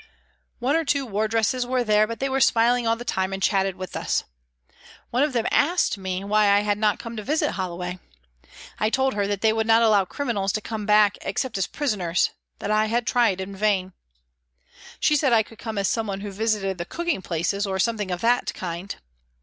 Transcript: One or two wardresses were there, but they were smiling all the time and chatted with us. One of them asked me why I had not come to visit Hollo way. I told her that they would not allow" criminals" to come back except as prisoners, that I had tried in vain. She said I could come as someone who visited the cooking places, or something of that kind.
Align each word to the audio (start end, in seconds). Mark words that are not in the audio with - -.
One 0.57 0.75
or 0.75 0.83
two 0.83 1.05
wardresses 1.05 1.63
were 1.63 1.83
there, 1.83 2.07
but 2.07 2.19
they 2.19 2.27
were 2.27 2.41
smiling 2.41 2.87
all 2.87 2.95
the 2.95 3.05
time 3.05 3.31
and 3.33 3.43
chatted 3.43 3.75
with 3.75 3.95
us. 3.95 4.23
One 5.11 5.21
of 5.21 5.33
them 5.33 5.45
asked 5.51 5.95
me 5.95 6.23
why 6.23 6.49
I 6.49 6.61
had 6.61 6.79
not 6.79 6.97
come 6.97 7.15
to 7.17 7.21
visit 7.23 7.51
Hollo 7.51 7.75
way. 7.75 7.99
I 8.79 8.89
told 8.89 9.13
her 9.13 9.27
that 9.27 9.41
they 9.41 9.53
would 9.53 9.67
not 9.67 9.83
allow" 9.83 10.05
criminals" 10.05 10.53
to 10.53 10.59
come 10.59 10.87
back 10.87 11.19
except 11.21 11.55
as 11.59 11.67
prisoners, 11.67 12.31
that 12.57 12.71
I 12.71 12.87
had 12.87 13.05
tried 13.05 13.39
in 13.39 13.55
vain. 13.55 13.93
She 14.99 15.15
said 15.15 15.33
I 15.33 15.43
could 15.43 15.59
come 15.59 15.77
as 15.77 15.87
someone 15.87 16.21
who 16.21 16.31
visited 16.31 16.79
the 16.79 16.85
cooking 16.85 17.21
places, 17.21 17.67
or 17.67 17.77
something 17.77 18.09
of 18.09 18.21
that 18.21 18.55
kind. 18.55 18.95